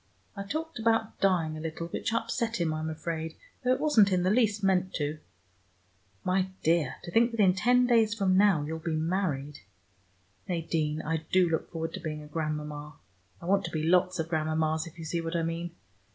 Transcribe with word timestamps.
I 0.35 0.41
talked 0.41 0.79
about 0.79 1.19
dying 1.19 1.55
a 1.55 1.59
little, 1.59 1.85
which 1.89 2.11
upset 2.11 2.59
him, 2.59 2.73
I'm 2.73 2.89
afraid, 2.89 3.35
though 3.63 3.71
it 3.71 3.79
wasn't 3.79 4.11
in 4.11 4.23
the 4.23 4.31
least 4.31 4.63
meant 4.63 4.95
to. 4.95 5.19
My 6.23 6.47
dear, 6.63 6.95
to 7.03 7.11
think 7.11 7.29
that 7.29 7.39
in 7.39 7.53
ten 7.53 7.85
days 7.85 8.15
from 8.15 8.35
now 8.35 8.63
you'll 8.63 8.79
be 8.79 8.95
married! 8.95 9.59
Nadine, 10.47 11.03
I 11.03 11.17
do 11.31 11.47
look 11.47 11.69
forward 11.71 11.93
to 11.93 11.99
being 11.99 12.23
a 12.23 12.27
grandmama: 12.27 12.95
I 13.39 13.45
want 13.45 13.63
to 13.65 13.69
be 13.71 13.83
lots 13.83 14.17
of 14.17 14.27
grandmamas, 14.27 14.87
if 14.87 14.97
you 14.97 15.05
see 15.05 15.21
what 15.21 15.35
I 15.35 15.43
mean. 15.43 15.75